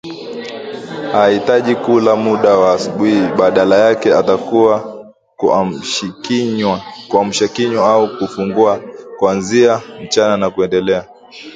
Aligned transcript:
hahitaji 1.11 1.75
kula 1.75 2.15
muda 2.15 2.51
wa 2.61 2.73
asubuhi 2.73 3.21
badala 3.39 3.77
yake 3.85 4.09
hutakiwa 4.13 5.05
kuamshakinywa 7.09 7.89
au 7.89 8.17
kufungua 8.17 8.79
kuanzia 9.19 9.81
mchana 10.03 10.37
na 10.37 10.49
kuendelea 10.49 11.05